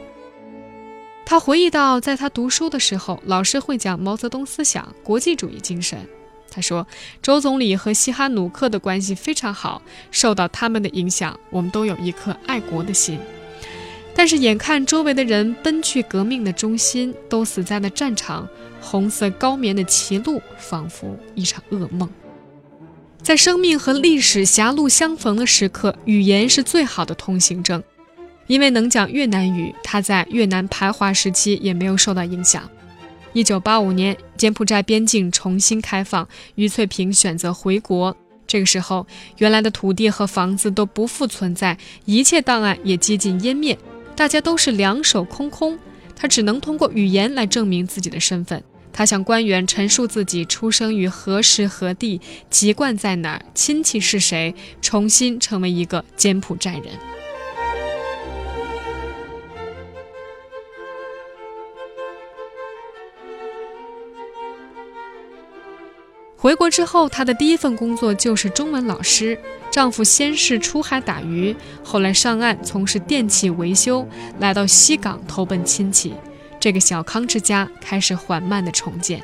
[1.24, 6.06] 他回忆到，在他读书的时候，老师会讲毛泽东思想、国际主义精神。
[6.50, 6.86] 他说，
[7.22, 9.80] 周总理和西哈努克的关系非常好，
[10.10, 13.18] 受到他们的影响，我们都有一颗爱国的心。
[14.14, 18.48] 但是，眼看周围的人奔去革命的中心，都死在了战场，
[18.80, 22.08] 红色高棉的歧路仿佛一场噩梦。
[23.20, 27.82] 在生命和历史狭路相逢的时刻，语言是最好的通行证。
[28.46, 32.62] 因为能讲越南语，他在越南排华时期也没有受到影响。
[33.32, 38.14] 一九八五年，柬埔寨边境重新开放，余翠萍选择回国。
[38.46, 39.06] 这个时候，
[39.38, 43.76] 原来的土地和房子都不复存在，一切档案也几近湮灭。
[44.16, 45.78] 大家都是两手空空
[46.14, 48.62] 他只能通过语言来证明自己的身份。
[48.92, 56.84] 他向官员陈述自己出生于何时何地籍贯在哪儿亲戚是谁重新成为一个柬埔寨人。
[66.36, 69.36] 回国之后他的第一份工作就是中文老师。
[69.74, 71.52] 丈夫先是出海打鱼，
[71.82, 74.06] 后来上岸从事电器维修，
[74.38, 76.14] 来到西港投奔亲戚。
[76.60, 79.20] 这个小康之家开始缓慢的重建。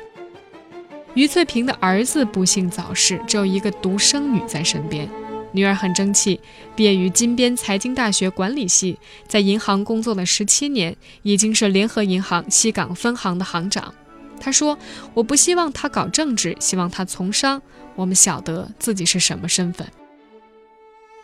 [1.13, 5.09] 于翠萍的儿子不幸早逝，只有一个独生女在身边。
[5.53, 6.41] 女儿很争气，
[6.75, 8.99] 毕业于金边财经大学管理系，
[9.29, 13.93] 在银行工作了十七年，已经是联合银行西港分行的行长。
[14.37, 14.77] 她说
[15.15, 17.61] ：“我不希望他搞政治，希望他从商。
[17.95, 19.87] 我们晓得自己是什么身份。”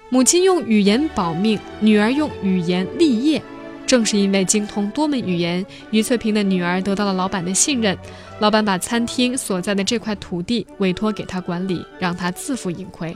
[0.09, 3.41] 母亲用语言保命，女儿用语言立业。
[3.85, 7.97] 正是因为精通多门语言，于翠萍的女儿得到了老板的信任。
[8.39, 13.15] 老板把餐厅所在的这块土地委托给她管理，让她自负盈亏。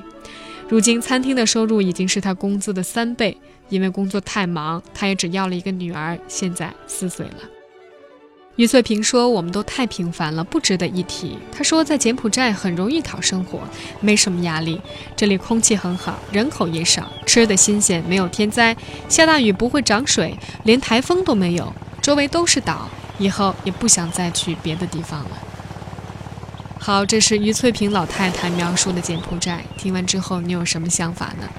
[0.68, 3.36] 如今，餐厅的收入已经是她工资的三倍。
[3.70, 7.61] 因为工作太忙，她也只要了一个女儿，现在四岁了。
[8.62, 13.60] 于翠萍说：“我们都太平凡了，不值得一提。”她说：“在柬埔寨很容易讨生活，
[14.00, 14.80] 没什么压力。
[15.16, 18.78] 这里空气很好，人口也少，吃的新鲜，没有天灾，
[19.10, 22.88] 下大雨不会涨水，连台风都没有，周围都是岛。
[23.18, 25.32] 以后也不想再去别的地方了。”
[26.78, 29.66] 好，这是于翠萍老太太描述的柬埔寨。
[29.76, 31.50] 听完之后，你有什么想法呢？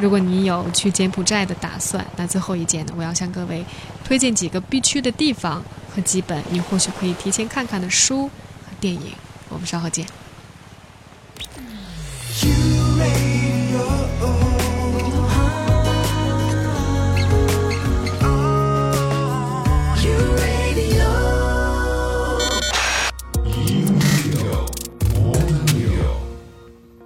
[0.00, 3.64] 如果你有去柬埔寨的打算，那最后一件呢，我要向各位
[4.04, 5.62] 推荐几个必去的地方。
[6.02, 9.12] 几本你或许可以提前看看的书和电影，
[9.48, 10.06] 我们稍后见。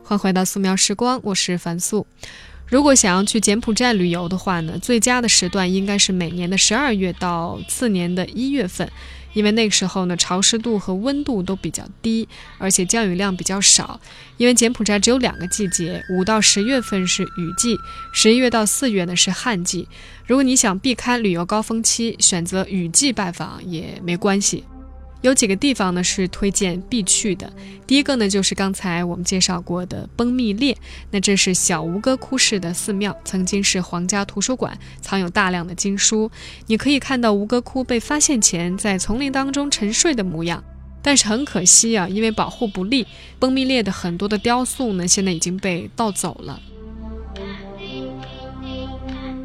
[0.04, 2.06] 欢迎回到素描时光，我是樊素。
[2.72, 8.90] 如果想要去柬埔寨旅游的话呢，最佳的时段应该是每年的十二月到次年的一月份，
[9.34, 14.00] 因为那个时候呢，潮湿度和温度都比较低，而且降雨量比较少。
[14.38, 17.76] 因为柬埔寨只有两个季节，五到十月份是雨季，
[18.10, 19.86] 十一月到四月呢是旱季。
[20.26, 24.64] 如果你想避开旅游高峰期，选择雨季拜访也没关系。
[25.22, 27.50] 有几个地方呢是推荐必去的。
[27.86, 30.76] 第一个呢就是刚才我们介绍过的崩密列，
[31.10, 36.30] 那这是小吴哥窟式的寺庙，曾经是皇家图书馆，藏有大量的经书。
[36.66, 40.62] 你可以看到吴哥窟被发现前在丛林当中沉睡的模样。
[41.04, 43.06] 但是很可惜啊，因为保护不力，
[43.40, 46.60] 崩密列的很多的雕塑呢现在已经被盗走了。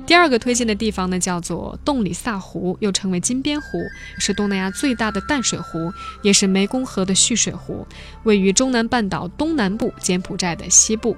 [0.08, 3.78] 第二个推荐的地方呢，叫做洞里萨湖，又称为金边湖，
[4.18, 5.92] 是东南亚最大的淡水湖，
[6.22, 7.86] 也是湄公河的蓄水湖，
[8.24, 11.18] 位于中南半岛东南部，柬埔寨的西部。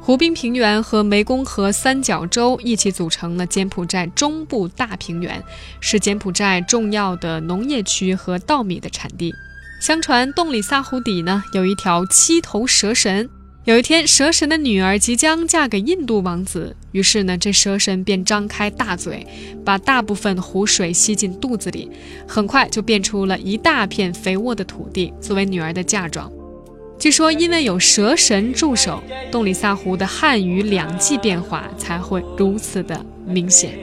[0.00, 5.44] 湖滨平原和湄公河三角洲一起组成了柬埔寨中部大平原，
[5.80, 9.34] 是柬埔寨重要的农业区和稻米的产地。
[9.78, 13.28] 相传洞里萨湖底呢，有一条七头蛇神。
[13.66, 19.26] 有一天，蛇神的女儿即将嫁给印度王子，于是呢，这蛇神便张开大嘴，
[19.64, 21.90] 把大部分湖水吸进肚子里，
[22.28, 26.30] 很快就变出了一大片肥沃的土地，作为女儿的嫁妆。
[26.96, 29.02] 据说，因为有蛇神驻守，
[29.32, 33.76] 洞里萨湖的汉语两季变化才会如此的明显。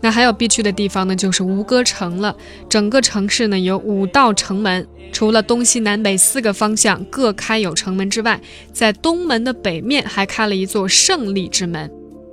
[0.00, 2.36] 那还有必去的地方呢，就是吴哥城了。
[2.68, 8.38] 整个城市呢有五道城门，除了东西南北四个方向各开有城门之外，
[8.70, 11.90] 在东门的北面还开了一座胜利之门。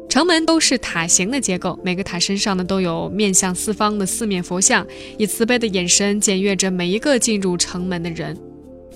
[0.09, 4.85] 城门都是塔形的结构，每个塔身上呢都有面向四方的四面佛像，
[5.17, 8.37] 以慈悲的眼神检阅着每一个进入城门的人。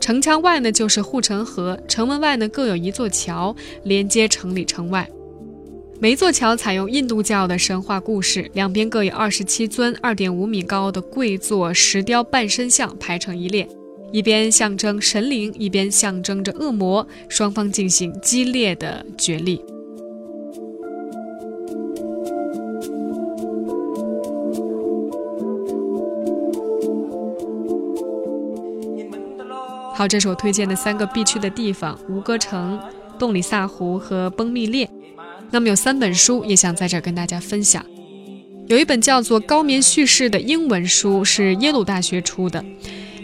[0.02, 3.56] 城墙外呢就是护城河，城门外呢各有一座桥
[3.86, 5.10] 连接城里城外。
[5.98, 13.68] 每座桥采用印度教的神话故事，两边各有二十七尊二点五米高的跪坐石雕半身像排成一列，
[14.12, 19.62] 一边象征神灵，一边象征着恶魔，双方进行激烈的角力。
[29.96, 32.78] 好，这是我推荐的三个必去的地方：吴哥城、
[33.18, 34.90] 洞里萨湖和崩密列。
[35.52, 37.86] 那么有三本书也想在这儿跟大家分享，
[38.68, 42.64] 有一本叫做《高棉叙事》的英文书是耶鲁大学出的。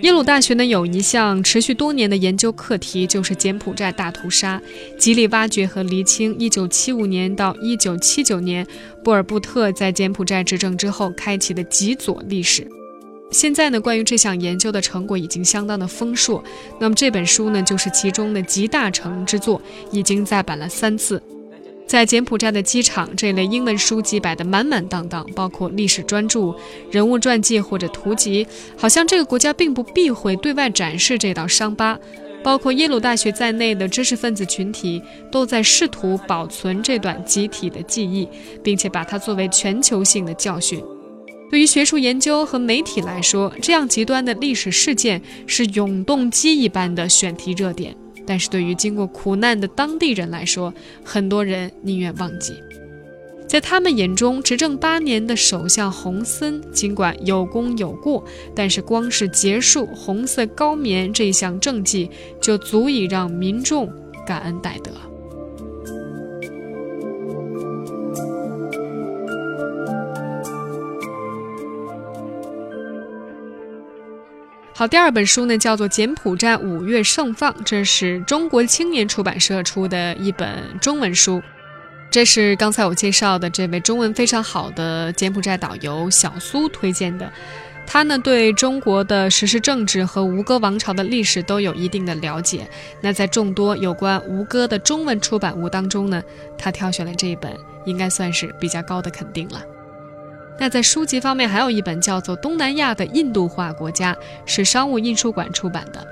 [0.01, 4.59] 耶鲁大学呢有一项持续多年的研究课题，就是柬埔寨大屠杀，
[4.97, 8.65] 极力挖掘和厘清1975年到1979年
[9.03, 12.67] 布尔布特在柬埔寨执政之后开启的极左历史。
[13.29, 16.43] 现在呢，关于这项研究的成果已经相当的丰硕。
[16.79, 19.61] 那么这本书呢，就是其中的集大成之作，
[19.91, 21.21] 已经再版了三次。
[21.91, 26.55] 在柬埔寨的机场，这类英文书籍摆得满满当当，包括历史专著、
[26.89, 31.99] 人物传记或者图集，好像这个国家并不避讳对外展示这道伤疤。
[32.45, 38.25] 包括耶鲁大学在内的知识分子群体都在试图保存这段集体的记忆，
[38.63, 40.81] 并且把它作为全球性的教训。
[41.49, 47.93] 对于学术研究和媒体来说，这样极端的历史事件是永动机一般的选题热点；
[48.25, 52.53] 但是对于经过苦难的当地人来说，很多人宁愿忘记。
[53.47, 58.23] 在他们眼中，执政八年的首相洪森尽管有功有过，
[58.55, 62.09] 但是光是结束红色高棉这项政绩，
[62.39, 63.91] 就足以让民众
[64.25, 64.91] 感恩戴德。
[74.81, 81.39] 好，第二本书呢，叫做《柬埔寨五月盛放》，这是中国青年出版社出的一本中文书。
[82.09, 87.31] 这是刚才我介绍的这位中文非常好的柬埔寨导游小苏推荐的。
[87.85, 92.67] 他呢对中国的时事政治和吴哥王朝的历史都有一定的了解。
[93.01, 96.23] 那在众多有关吴哥的中文出版物当中呢，
[96.57, 97.55] 他挑选了这一本，
[97.85, 99.61] 应该算是比较高的肯定了。
[100.61, 104.13] 那在书籍方面，还有一本叫做《东南亚的印度化国家》，
[104.45, 106.05] 是商务印书馆出版的。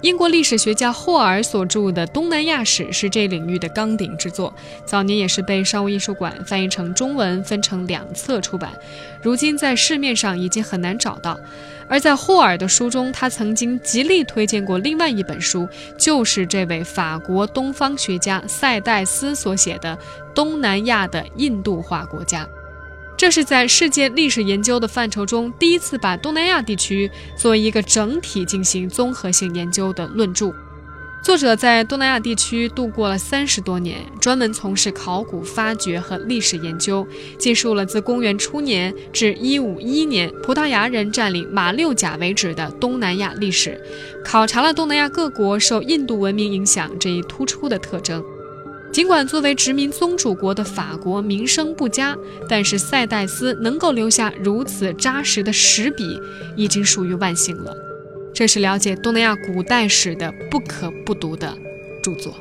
[0.00, 4.50] 英国历史学家霍尔所著的《东南亚史》是这领域的纲鼎之作，
[4.86, 8.72] 早年也是被商务印书馆翻译成中文，分成两册出版。
[9.20, 11.38] 如今在市面上已经很难找到。
[11.86, 15.68] 而在霍尔的书中，他曾经极力推荐过另外一本书，
[15.98, 19.94] 就是这位法国东方学家塞代斯所写的
[20.34, 22.44] 《东南亚的印度化国家》。
[23.16, 30.52] 这是在世界历史研究的范畴中第一次把东南亚地区作为一个整体进行综合性研究的论著。
[31.22, 37.06] 作者在东南亚地区度过了三十多年，专门从事考古发掘和历史研究，
[37.38, 43.80] 记述了自公元初年至一五一年葡萄牙人占领马六甲为止的东南亚历史，
[44.24, 48.20] 考察了东南亚各国受印度文明影响这一突出的特征。
[48.92, 52.14] 尽管作为殖民宗主国的法国名声不佳，
[52.46, 56.20] 但是塞代斯能够留下如此扎实的史笔，
[56.56, 57.74] 已经属于万幸了。
[58.34, 61.56] 这是了解东南亚古代史的不可不读的
[62.02, 62.34] 著作。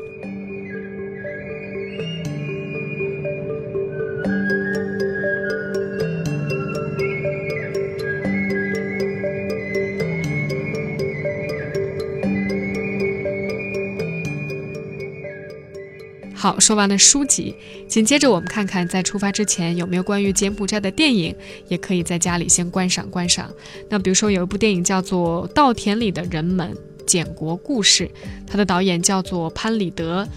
[16.41, 17.53] 好，说完了书籍，
[17.87, 21.35] 紧接着我们看看在出发之前有没有关于柬埔寨的电影，
[21.67, 23.47] 也可以在家里先观赏观赏。
[23.89, 26.75] 那比如说有一部电影叫做《稻田里的人们：
[27.05, 28.05] 柬国故事》，
[28.47, 30.27] 它的导演叫做潘里德。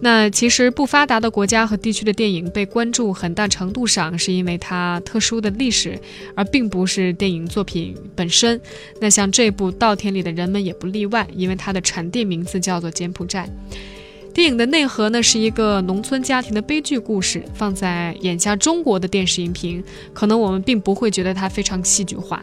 [0.00, 5.96] 那其实不发达的国家和地区的电影被关注，很大程度上是因为它特殊的历史，
[6.34, 8.60] 而并不是电影作品本身。
[9.00, 13.48] 那像这部《稻田里的人们》也不例外，因为它的产地名字叫做柬埔寨。
[14.34, 19.82] 电影的内核呢是一个农村家庭的悲剧故事，放在眼下中国的电视荧屏，
[20.14, 22.42] 可能我们并不会觉得它非常戏剧化。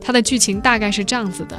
[0.00, 1.56] 它的剧情大概是这样子的：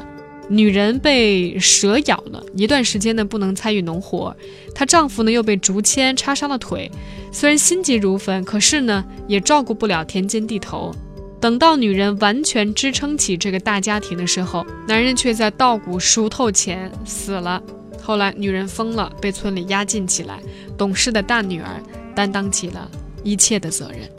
[0.49, 4.35] 女人被蛇咬了一段时间呢，不能参与农活；
[4.75, 6.91] 她丈夫呢又被竹签插伤了腿，
[7.31, 10.93] 虽然心急如焚，可是呢也照顾不了田间地头。
[11.39, 17.63] 等到女人完全支撑起这个大家庭的时候，男人却在稻谷熟透前死了。
[18.09, 20.39] 后来，女人疯了，被村里押禁起来。
[20.75, 21.79] 懂事的大女儿
[22.15, 22.89] 担当起了
[23.23, 24.09] 一切的责任。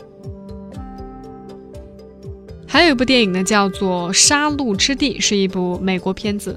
[2.69, 6.57] 还有一部电影呢，叫做《杀戮之地》，是一部美国片子。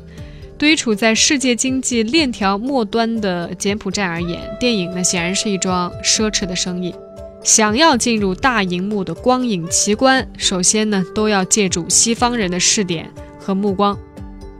[0.59, 6.93] 对于处在世界经济链条末端的柬埔寨而言，电影呢显然是一桩奢侈的生意。
[7.41, 13.09] 想要进入大荧幕的光影奇观，首先呢都要借助西方人的视点
[13.39, 13.97] 和目光。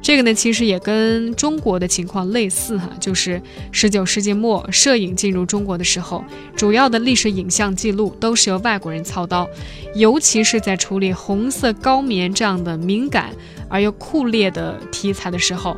[0.04, 3.41] 这个呢，其实也跟中国的情况类似哈，就是
[3.72, 6.22] 十九世纪末摄影进入中国的时候，
[6.58, 9.47] 主要的历史影像记录都是由外国人操刀，
[9.95, 13.34] 尤其是在处理红色高棉这样的敏感
[13.70, 15.78] 而又酷烈的题材的时候，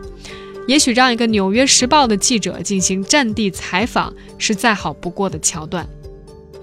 [0.68, 5.88] 也许让一个《纽约时报》的记者进行战地采访是再好不过的桥段。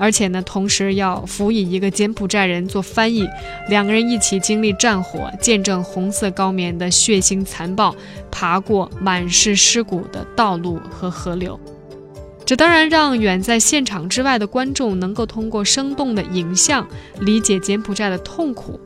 [0.02, 3.24] 而且呢，同时要辅以一个柬埔寨人做翻译，
[3.68, 7.94] 两个人一起经历战火，见证红色高棉的血腥残暴，
[8.28, 11.56] 爬过满是尸骨的道路和河流。
[12.44, 16.84] 这当然让远在现场之外的观众能够通过生动的影像
[17.20, 18.80] 理解柬埔寨的痛苦。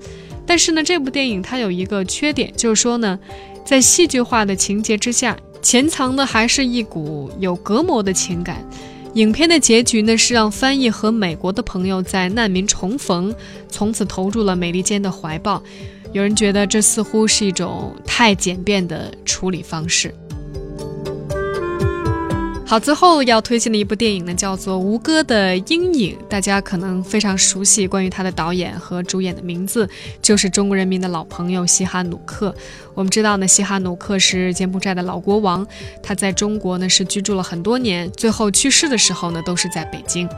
[0.45, 3.19] 但是呢，这部电影它有一个缺点，就是说呢，
[3.65, 8.63] 在戏剧化的情节之下，潜藏的还是一股有隔膜的情感。
[9.17, 13.35] 影片的结局呢是让翻译和美国的朋友在难民重逢，
[13.67, 15.63] 从此投入了美利坚的怀抱。
[16.13, 20.15] 有人觉得这似乎是一种太简便的处理方式。
[22.69, 27.87] 好，最后要推荐的一部电影呢，叫做《吴哥的阴影》，大家可能非常熟悉。
[27.87, 29.89] 关于他的导演和主演的名字，
[30.21, 32.53] 就是中国人民的老朋友西哈努克。
[32.93, 35.65] 我们知道呢，西哈努克是柬埔寨的老国王，
[36.03, 40.29] 他在中国呢是居住了很多年，最后去世的时候呢，都是在北京。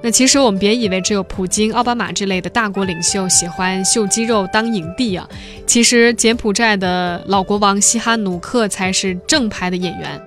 [0.00, 5.28] 那其实我们别以为只有普京、奥巴马之类的大国领袖喜欢秀肌肉当影帝啊，
[5.66, 10.18] 其实柬埔寨的老国王西哈努克才是正牌的演员。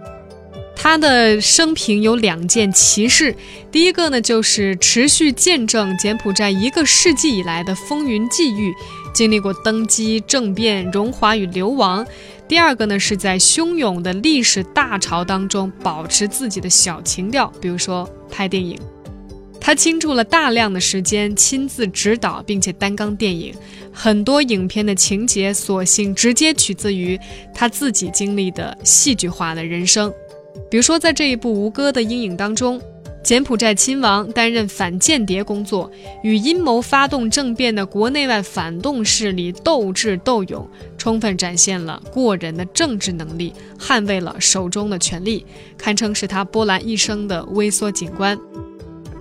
[0.83, 3.35] 他的生平有两件奇事，
[3.71, 8.73] 第一个呢，就是持续见证柬埔寨一个世纪以来的风云际遇，
[9.13, 12.03] 经历过登基、政变、荣华与流亡；
[12.47, 18.75] 第二个呢，是在汹涌的历史大潮当中保持自己的小情调，比如说拍电影。
[19.59, 23.53] 他倾注了大量的时间亲自指导，并且担纲电影，
[23.93, 27.19] 很多影片的情节索性直接取自于
[27.53, 30.11] 他自己经历的戏剧化的人生。
[30.69, 32.81] 比如说，在这一部《吴哥的阴影》当中，
[33.23, 35.91] 柬埔寨亲王担任反间谍工作，
[36.23, 45.45] 与阴谋发动政变的国内外反动势力斗智斗勇，充分展现了过人的政治能力，捍卫了手中的权力，
[45.77, 48.37] 堪称是他波澜一生的微缩景观。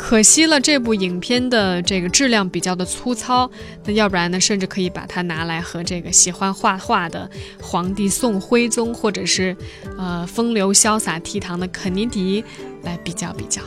[0.03, 3.49] 可惜了，这部影片的这个质量比较的粗糙，
[3.85, 7.31] 那要不然呢，甚至可以把它拿来和这个喜欢画画的
[7.61, 9.55] 皇帝宋徽宗，或者是，
[9.99, 12.43] 呃，风流潇洒倜傥的肯尼迪
[12.83, 13.61] 来比较比较。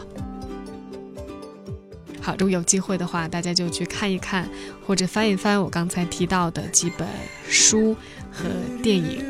[2.19, 4.49] 好，如果有机会的话，大家就去看一看，
[4.85, 7.07] 或者翻一翻我刚才提到的几本
[7.47, 7.95] 书
[8.31, 8.49] 和
[8.81, 9.23] 电影。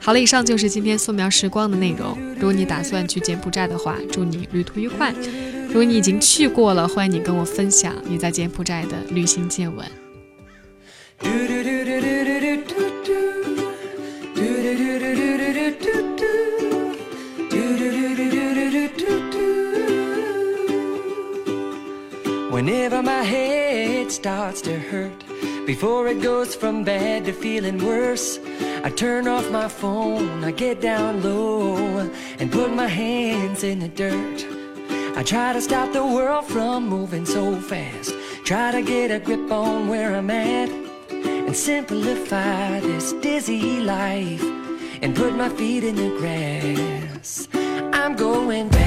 [0.00, 2.16] 好了，以上就是今天素描时光的内容。
[2.36, 5.12] 如果你打算去柬埔寨的话，祝你旅途愉快。
[5.74, 9.84] 如果你已经去过了，欢迎你跟我分享你在柬埔寨的旅行见闻。
[22.52, 25.24] Whenever my head starts to hurt,
[25.66, 28.38] before it goes from bad to feeling worse,
[28.84, 32.06] I turn off my phone, I get down low,
[32.38, 34.53] and put my hands in the dirt.
[35.16, 38.12] I try to stop the world from moving so fast.
[38.44, 40.68] Try to get a grip on where I'm at
[41.08, 44.42] and simplify this dizzy life
[45.02, 47.48] and put my feet in the grass.
[47.92, 48.83] I'm going back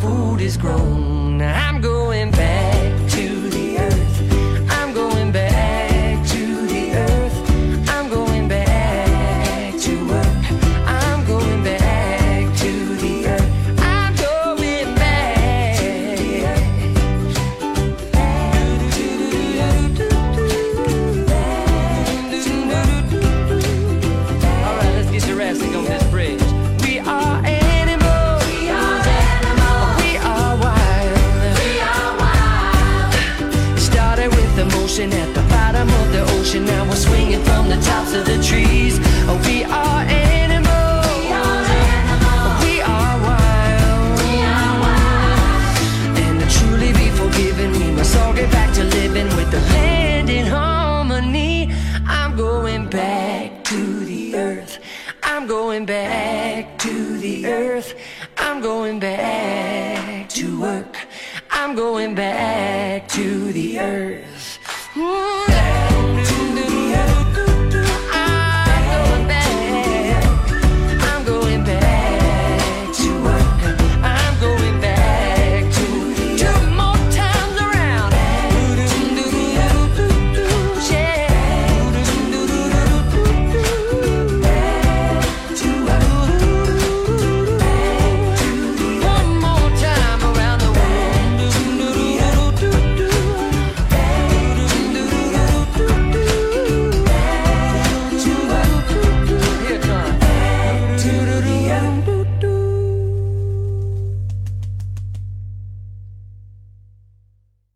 [0.00, 1.40] food is grown.
[1.42, 2.32] I'm going